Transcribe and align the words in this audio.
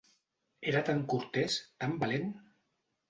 Era 0.71 0.81
tan 0.87 1.03
cortès, 1.13 1.59
tan 1.85 1.95
valent! 2.05 2.33